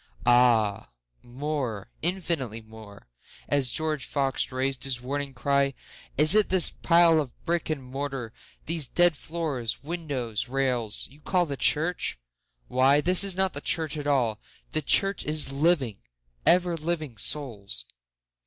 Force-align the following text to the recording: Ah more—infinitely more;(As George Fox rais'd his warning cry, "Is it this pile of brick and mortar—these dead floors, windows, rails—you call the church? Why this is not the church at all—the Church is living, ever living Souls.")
Ah 0.25 0.87
more—infinitely 1.21 2.61
more;(As 2.61 3.69
George 3.69 4.03
Fox 4.05 4.51
rais'd 4.51 4.83
his 4.83 4.99
warning 4.99 5.31
cry, 5.35 5.75
"Is 6.17 6.33
it 6.33 6.49
this 6.49 6.71
pile 6.71 7.21
of 7.21 7.45
brick 7.45 7.69
and 7.69 7.83
mortar—these 7.83 8.87
dead 8.87 9.15
floors, 9.15 9.83
windows, 9.83 10.47
rails—you 10.49 11.21
call 11.21 11.45
the 11.45 11.55
church? 11.55 12.17
Why 12.67 12.99
this 12.99 13.23
is 13.23 13.35
not 13.35 13.53
the 13.53 13.61
church 13.61 13.95
at 13.95 14.07
all—the 14.07 14.81
Church 14.81 15.23
is 15.23 15.51
living, 15.51 15.99
ever 16.47 16.75
living 16.75 17.15
Souls.") 17.17 17.85